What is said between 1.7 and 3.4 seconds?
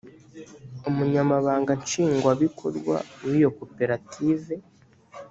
nshingwabikorwa w